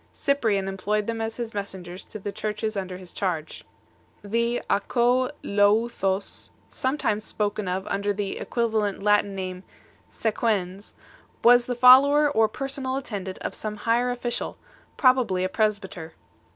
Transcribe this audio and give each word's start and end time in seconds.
Cyprian 0.13 0.65
3 0.65 0.69
employed 0.69 1.05
them 1.05 1.21
as 1.21 1.37
his 1.37 1.53
messengers 1.53 2.03
to 2.05 2.17
the 2.17 2.31
Churches 2.31 2.75
under 2.75 2.97
his 2.97 3.13
charge. 3.13 3.65
.The 4.23 4.59
d/co\ov0o<;, 4.67 6.49
sometimes 6.71 7.23
spoken 7.23 7.67
of 7.67 7.85
under 7.85 8.11
the 8.11 8.37
equiva 8.41 8.73
lent 8.81 9.03
Latin 9.03 9.35
name" 9.35 9.61
sequens 10.23 10.95
4," 11.43 11.53
was 11.53 11.65
the 11.67 11.75
follower 11.75 12.27
or 12.27 12.47
personal 12.47 12.97
attendant 12.97 13.37
of 13.41 13.53
some 13.53 13.75
higher 13.75 14.09
official, 14.09 14.57
probably 14.97 15.43
a 15.43 15.49
presbyter. 15.49 16.13